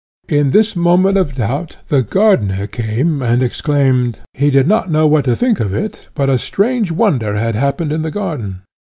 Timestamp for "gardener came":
2.01-3.21